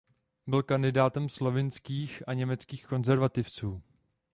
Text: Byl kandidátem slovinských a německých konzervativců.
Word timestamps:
Byl 0.47 0.63
kandidátem 0.63 1.29
slovinských 1.29 2.23
a 2.29 2.33
německých 2.33 2.85
konzervativců. 2.85 3.83